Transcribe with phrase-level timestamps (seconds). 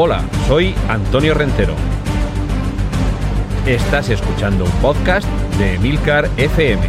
[0.00, 1.74] Hola, soy Antonio Rentero.
[3.66, 5.26] Estás escuchando un podcast
[5.58, 6.82] de Milcar FM.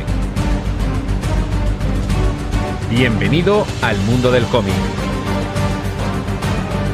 [2.92, 4.76] Bienvenido al mundo del cómic.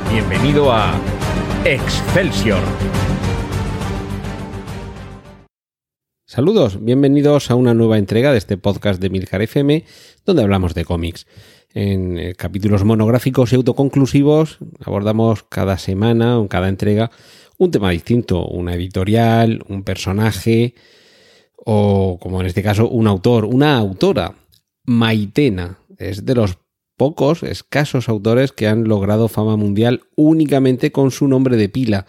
[0.09, 0.93] Bienvenido a
[1.65, 2.61] Excelsior.
[6.35, 9.85] Saludos, bienvenidos a una nueva entrega de este podcast de Milcar FM,
[10.25, 11.27] donde hablamos de cómics.
[11.73, 17.09] En eh, capítulos monográficos y autoconclusivos abordamos cada semana o en cada entrega
[17.57, 20.75] un tema distinto, una editorial, un personaje
[21.55, 24.35] o, como en este caso, un autor, una autora.
[24.83, 26.57] Maitena es de los
[26.97, 32.05] pocos, escasos autores que han logrado fama mundial únicamente con su nombre de pila.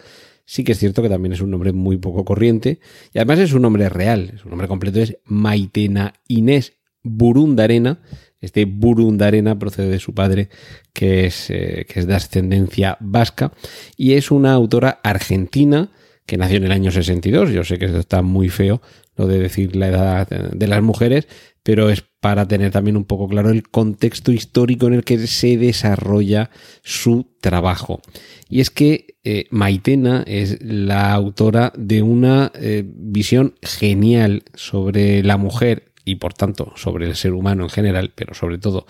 [0.49, 2.79] Sí que es cierto que también es un nombre muy poco corriente
[3.13, 4.39] y además es un nombre real.
[4.41, 7.99] Su nombre completo es Maitena Inés Burundarena.
[8.39, 10.47] Este Burundarena procede de su padre,
[10.93, 13.51] que es, eh, que es de ascendencia vasca,
[13.97, 15.91] y es una autora argentina
[16.25, 17.49] que nació en el año 62.
[17.49, 18.81] Yo sé que esto está muy feo,
[19.17, 21.27] lo de decir la edad de las mujeres,
[21.63, 25.57] pero es para tener también un poco claro el contexto histórico en el que se
[25.57, 26.49] desarrolla
[26.83, 28.01] su trabajo.
[28.47, 35.35] Y es que eh, Maitena es la autora de una eh, visión genial sobre la
[35.35, 38.85] mujer y por tanto sobre el ser humano en general, pero sobre todo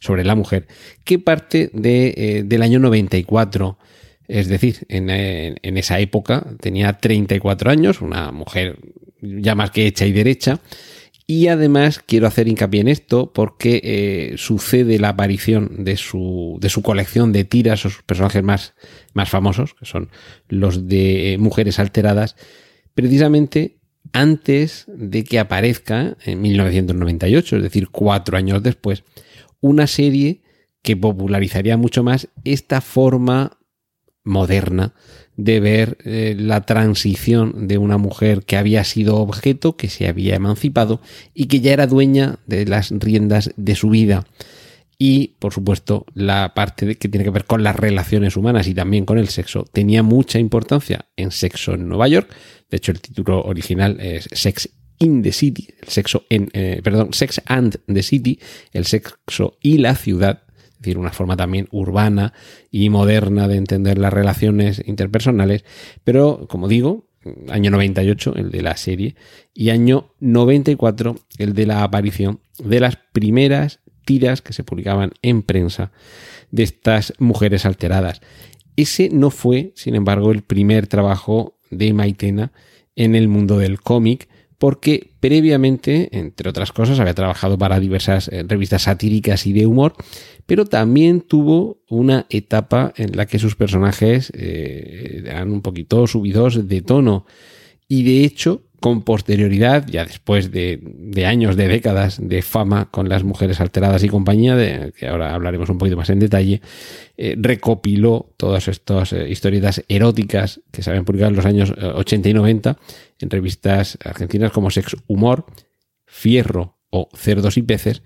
[0.00, 0.66] sobre la mujer,
[1.04, 3.76] que parte de, eh, del año 94.
[4.26, 8.78] Es decir, en, en, esa época tenía 34 años, una mujer
[9.22, 10.60] ya más que hecha y derecha,
[11.26, 16.68] y además quiero hacer hincapié en esto porque eh, sucede la aparición de su, de
[16.68, 18.74] su colección de tiras o sus personajes más,
[19.14, 20.10] más famosos, que son
[20.48, 22.36] los de Mujeres Alteradas,
[22.94, 23.78] precisamente
[24.12, 29.04] antes de que aparezca en 1998, es decir, cuatro años después,
[29.60, 30.42] una serie
[30.82, 33.58] que popularizaría mucho más esta forma
[34.24, 34.94] moderna
[35.36, 40.34] de ver eh, la transición de una mujer que había sido objeto, que se había
[40.34, 41.00] emancipado
[41.34, 44.26] y que ya era dueña de las riendas de su vida.
[44.98, 49.04] Y, por supuesto, la parte que tiene que ver con las relaciones humanas y también
[49.04, 52.32] con el sexo tenía mucha importancia en Sexo en Nueva York.
[52.70, 54.68] De hecho, el título original es Sex
[54.98, 58.38] in the City, el sexo en, eh, perdón, Sex and the City,
[58.72, 60.44] el sexo y la ciudad
[60.82, 62.32] decir, una forma también urbana
[62.70, 65.64] y moderna de entender las relaciones interpersonales,
[66.04, 67.06] pero como digo,
[67.48, 69.14] año 98 el de la serie
[69.54, 75.42] y año 94 el de la aparición de las primeras tiras que se publicaban en
[75.42, 75.92] prensa
[76.50, 78.20] de estas mujeres alteradas.
[78.76, 82.52] Ese no fue, sin embargo, el primer trabajo de Maitena
[82.96, 84.28] en el mundo del cómic,
[84.62, 89.94] porque previamente, entre otras cosas, había trabajado para diversas eh, revistas satíricas y de humor,
[90.46, 96.68] pero también tuvo una etapa en la que sus personajes eh, eran un poquito subidos
[96.68, 97.26] de tono.
[97.94, 100.80] Y de hecho, con posterioridad, ya después de,
[101.26, 105.68] años, de décadas de fama con las mujeres alteradas y compañía, de, que ahora hablaremos
[105.68, 106.62] un poquito más en detalle,
[107.18, 112.30] eh, recopiló todas estas eh, historietas eróticas que se habían publicado en los años 80
[112.30, 112.78] y 90
[113.18, 115.44] en revistas argentinas como Sex Humor,
[116.06, 118.02] Fierro o Cerdos y Peces,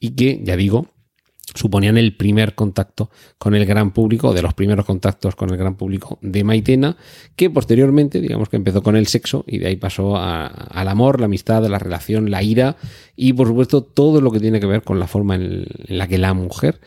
[0.00, 0.88] y que, ya digo,
[1.54, 5.76] suponían el primer contacto con el gran público, de los primeros contactos con el gran
[5.76, 6.96] público de Maitena,
[7.36, 11.26] que posteriormente, digamos que empezó con el sexo y de ahí pasó al amor, la
[11.26, 12.76] amistad, la relación, la ira
[13.16, 16.18] y por supuesto todo lo que tiene que ver con la forma en, la que
[16.18, 16.80] la mujer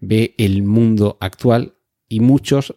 [0.00, 1.74] ve el mundo actual
[2.08, 2.74] y muchos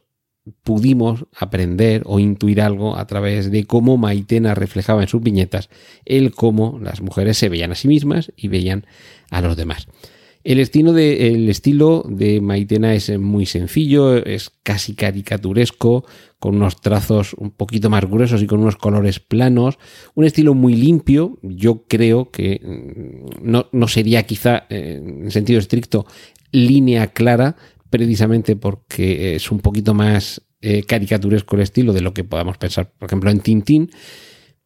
[0.63, 5.69] pudimos aprender o intuir algo a través de cómo Maitena reflejaba en sus viñetas
[6.05, 8.85] el cómo las mujeres se veían a sí mismas y veían
[9.29, 9.87] a los demás.
[10.43, 16.05] El estilo, de, Maitena es muy sencillo, es casi caricaturesco,
[16.39, 19.77] con unos trazos un poquito más gruesos y con unos colores planos.
[20.15, 21.37] Un estilo muy limpio.
[21.43, 26.07] Yo creo que mm, no, no sería quizá, eh, en sentido estricto,
[26.51, 27.55] línea clara,
[27.91, 32.91] precisamente porque es un poquito más eh, caricaturesco el estilo de lo que podamos pensar,
[32.97, 33.91] por ejemplo, en Tintín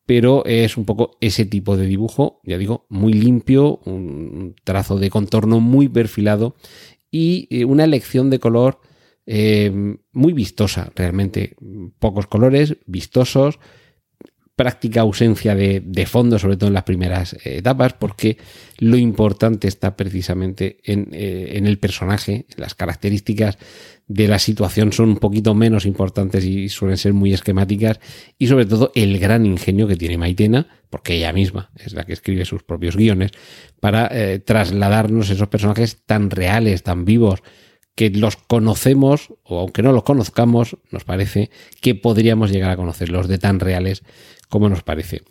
[0.06, 5.10] pero es un poco ese tipo de dibujo, ya digo, muy limpio, un trazo de
[5.10, 6.56] contorno muy perfilado
[7.10, 8.80] y eh, una elección de color
[9.26, 9.72] eh,
[10.12, 11.56] muy vistosa, realmente.
[12.00, 13.60] Pocos colores, vistosos,
[14.56, 18.38] práctica ausencia de, fondo, sobre todo en las primeras eh, etapas, porque
[18.78, 23.58] lo importante está precisamente en, en el personaje, las características
[24.08, 28.00] de la situación son un poquito menos importantes y suelen ser muy esquemáticas
[28.38, 32.14] y sobre todo el gran ingenio que tiene Maitena, porque ella misma es la que
[32.14, 33.32] escribe sus propios guiones,
[33.80, 37.42] para eh, trasladarnos esos personajes tan reales, tan vivos,
[37.96, 41.50] que los conocemos, o aunque no los conozcamos, nos parece
[41.82, 44.04] que podríamos llegar a conocerlos de tan reales
[44.50, 45.24] como nos parece.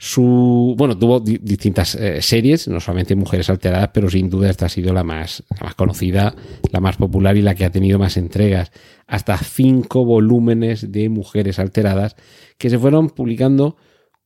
[0.00, 4.68] Su, bueno, tuvo distintas eh, series, no solamente Mujeres Alteradas, pero sin duda esta ha
[4.68, 6.36] sido la más, la más conocida,
[6.70, 8.70] la más popular y la que ha tenido más entregas.
[9.08, 12.14] Hasta cinco volúmenes de Mujeres Alteradas
[12.58, 13.76] que se fueron publicando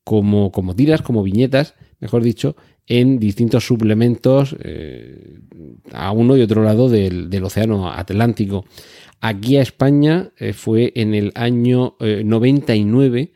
[0.04, 2.54] como, como tiras, como viñetas, mejor dicho,
[2.86, 5.38] en distintos suplementos eh,
[5.92, 8.66] a uno y otro lado del, Océano Atlántico.
[9.22, 13.32] Aquí a España eh, fue en el año 99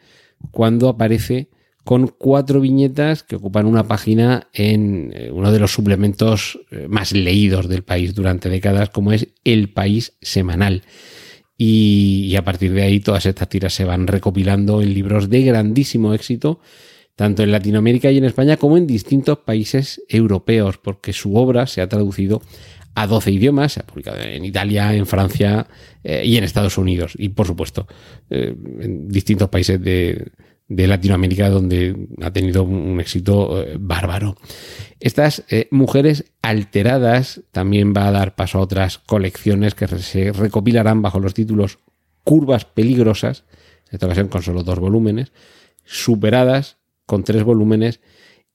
[0.51, 1.49] cuando aparece
[1.87, 7.13] con cuatro viñetas que ocupan una página en eh, uno de los suplementos eh, más
[7.13, 10.83] leídos del país durante décadas, como es El País Semanal.
[11.57, 16.13] Y, a partir de ahí todas estas tiras se van recopilando en libros de grandísimo
[16.13, 16.59] éxito,
[17.15, 21.83] tanto en Latinoamérica y en España como en distintos países europeos, porque su obra se
[21.83, 22.43] ha traducido
[22.97, 25.67] a 12 idiomas, se ha publicado en Italia, en Francia
[26.03, 27.87] eh, y en Estados Unidos, y por supuesto
[28.31, 30.33] en distintos países de,
[30.69, 34.35] Latinoamérica donde ha tenido un éxito eh, bárbaro.
[34.99, 41.03] Estas eh, mujeres alteradas también va a dar paso a otras colecciones que se recopilarán
[41.03, 41.79] bajo los títulos
[42.25, 43.45] Curvas peligrosas,
[43.89, 45.33] en esta ocasión con solo dos volúmenes,
[45.85, 48.01] Superadas con tres volúmenes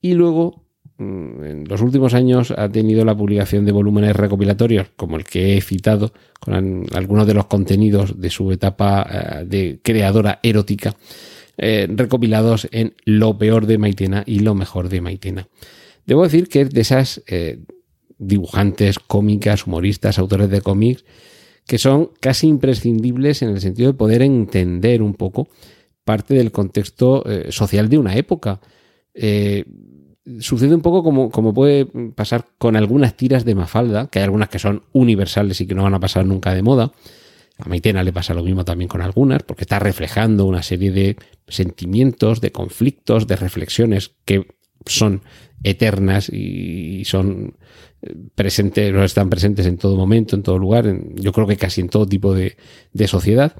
[0.01, 0.60] y luego
[1.01, 5.61] en los últimos años ha tenido la publicación de volúmenes recopilatorios como el que he
[5.61, 10.95] citado con algunos de los contenidos de su etapa eh, de creadora erótica
[11.57, 15.47] eh, recopilados en Lo peor de Maitena y Lo mejor de Maitena.
[16.07, 17.59] Debo decir que es de esas eh,
[18.17, 21.05] dibujantes, cómicas, humoristas, autores de cómics,
[21.67, 25.49] que son casi imprescindibles en el sentido de poder entender un poco
[26.03, 28.59] parte del contexto eh, social de una época.
[30.39, 31.85] Sucede un poco como, como, puede
[32.15, 35.83] pasar con algunas tiras de Mafalda, que hay algunas que son universales y que no
[35.83, 36.91] van a pasar nunca de moda,
[37.57, 41.17] a Maitena le pasa lo mismo también con algunas, porque está reflejando una serie de
[41.47, 44.47] sentimientos, de conflictos, de reflexiones que
[44.85, 45.21] son
[45.63, 47.55] eternas y son
[48.01, 50.85] eh, presentes, están presentes en todo momento, en todo lugar,
[51.15, 53.55] yo creo que casi en todo tipo de sociedad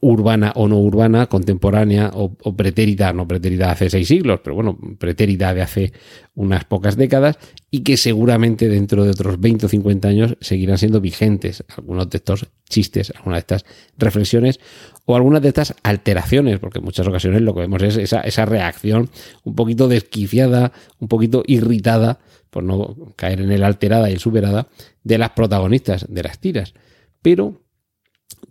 [0.00, 5.52] urbana o no urbana, contemporánea o, pretérita, no pretérita hace seis siglos, pero bueno, pretérita
[5.54, 5.92] de hace
[6.34, 7.38] unas pocas décadas
[7.70, 12.18] y que seguramente dentro de otros 20 o 50 años seguirán siendo vigentes algunos de
[12.18, 13.64] estos chistes, algunas de estas
[13.98, 14.60] reflexiones
[15.04, 18.44] o algunas de estas alteraciones, porque en muchas ocasiones lo que vemos es esa, esa
[18.44, 19.10] reacción
[19.42, 22.20] un poquito desquiciada, un poquito irritada,
[22.50, 24.68] por no caer en el alterada y el superada,
[25.02, 26.74] de las protagonistas de las tiras.
[27.22, 27.64] Pero,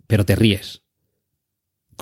[0.06, 0.82] pero te ríes,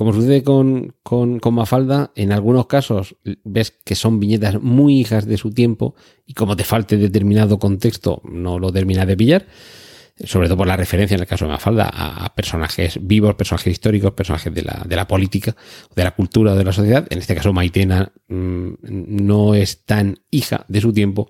[0.01, 5.37] como sucede con, con, Mafalda, en algunos casos ves que son viñetas muy hijas de
[5.37, 5.95] su tiempo
[6.25, 9.47] y como te falte determinado contexto no lo terminas de pillar,
[10.25, 14.13] sobre todo por la referencia en el caso de Mafalda a, personajes vivos, personajes históricos,
[14.13, 15.55] personajes de la, de la política,
[15.95, 17.07] de la cultura, de la sociedad.
[17.11, 21.29] En este caso Maitena mm, no es tan hija de su tiempo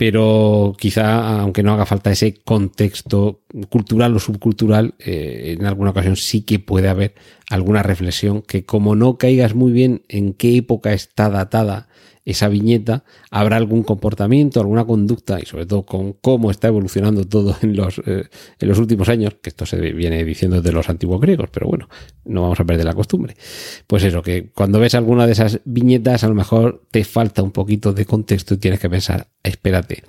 [0.00, 6.16] pero quizá, aunque no haga falta ese contexto cultural o subcultural, eh, en alguna ocasión
[6.16, 7.12] sí que puede haber
[7.50, 11.89] alguna reflexión que como no caigas muy bien en qué época está datada
[12.24, 17.56] esa viñeta, habrá algún comportamiento, alguna conducta y sobre todo con cómo está evolucionando todo
[17.62, 18.24] en los, eh,
[18.58, 21.88] en los últimos años, que esto se viene diciendo de los antiguos griegos, pero bueno,
[22.24, 23.36] no vamos a perder la costumbre.
[23.86, 27.52] Pues eso, que cuando ves alguna de esas viñetas a lo mejor te falta un
[27.52, 30.04] poquito de contexto y tienes que pensar, espérate,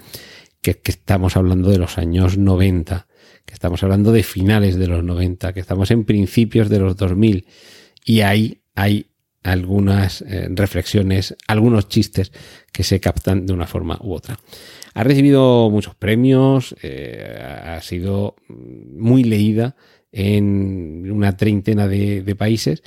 [0.61, 3.07] que, que estamos hablando de los años 90,
[3.45, 7.45] que estamos hablando de finales de los 90, que estamos en principios de los 2000
[8.05, 9.10] y ahí hay
[9.43, 12.31] algunas eh, reflexiones, algunos chistes
[12.71, 14.39] que se captan de una forma u otra.
[14.93, 19.75] Ha recibido muchos premios, eh, ha sido muy leída
[20.11, 22.83] en una treintena de, de países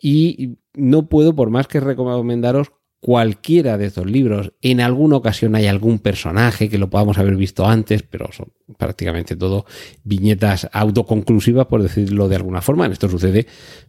[0.00, 4.52] y no puedo, por más que recomendaros cualquiera de estos libros.
[4.60, 9.36] En alguna ocasión hay algún personaje que lo podamos haber visto antes, pero son prácticamente
[9.36, 9.64] todo
[10.04, 12.86] viñetas autoconclusivas, por decirlo de alguna forma.
[12.86, 13.46] Esto sucede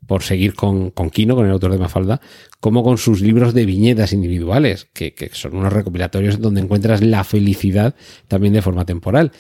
[0.07, 2.21] por seguir con, con Kino, con el autor de Mafalda,
[2.61, 7.25] como con sus libros de viñetas individuales, que, que son unos recopilatorios donde encuentras la
[7.25, 7.95] felicidad
[8.29, 9.33] también de forma temporal.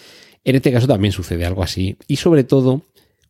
[0.43, 2.83] En este caso también sucede algo así, y sobre todo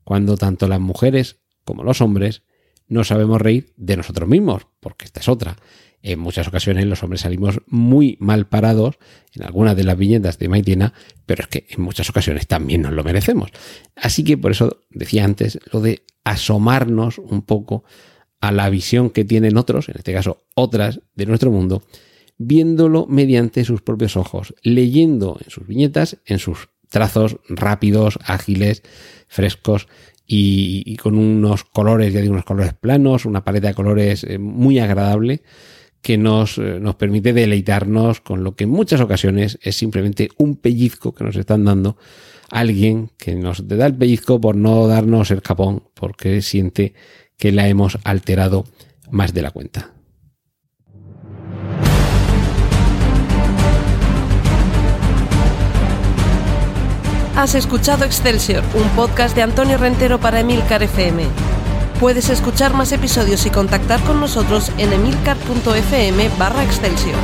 [0.04, 2.42] cuando tanto las mujeres como los hombres
[2.88, 5.56] no sabemos reír de nosotros mismos, porque esta es otra
[6.04, 8.98] en muchas ocasiones los hombres salimos muy mal parados
[9.34, 10.94] en algunas de las viñetas de Maitena,
[11.26, 13.52] pero es que en muchas ocasiones también nos lo merecemos.
[13.96, 17.84] Así que por eso decía antes lo de asomarnos un poco
[18.40, 21.84] a la visión que tienen otros, en este caso otras de nuestro mundo,
[22.38, 28.82] viéndolo mediante sus propios ojos, leyendo en sus viñetas, en sus trazos rápidos, ágiles,
[29.28, 29.88] frescos
[30.26, 34.80] y, con unos colores, ya digo, unos colores planos, una paleta de colores eh, muy
[34.80, 35.44] agradable
[36.02, 40.56] que nos, eh, nos permite deleitarnos con lo que en muchas ocasiones es simplemente un
[40.56, 41.98] pellizco que nos están dando
[42.50, 46.94] alguien que nos da el pellizco por no darnos el capón porque siente
[47.38, 48.66] que la hemos alterado
[49.10, 49.94] más de la cuenta.
[57.36, 61.24] Has escuchado Excelsior, un podcast de Antonio Rentero para Emilcar FM.
[62.02, 67.16] Puedes escuchar más episodios y contactar con nosotros en emilcar.fm barra Excelsior.